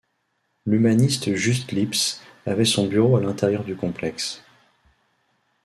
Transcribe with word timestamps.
L'humaniste 0.65 1.35
Juste 1.35 1.71
Lipse 1.73 2.23
avait 2.47 2.65
son 2.65 2.87
bureau 2.87 3.17
à 3.17 3.21
l'intérieur 3.21 3.63
du 3.63 3.75
complexe. 3.75 4.43